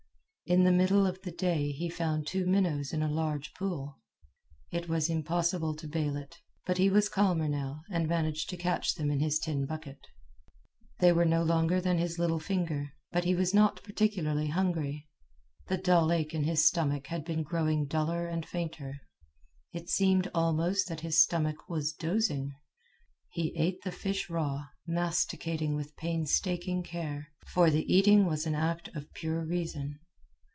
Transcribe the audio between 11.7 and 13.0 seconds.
than his little finger,